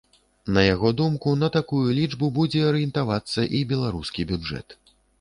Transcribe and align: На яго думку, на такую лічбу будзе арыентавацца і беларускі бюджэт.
На 0.55 0.63
яго 0.67 0.89
думку, 1.01 1.33
на 1.43 1.51
такую 1.57 1.83
лічбу 1.99 2.31
будзе 2.41 2.65
арыентавацца 2.73 3.49
і 3.61 3.65
беларускі 3.75 4.31
бюджэт. 4.35 4.67